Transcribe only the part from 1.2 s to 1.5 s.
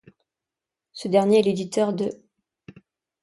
est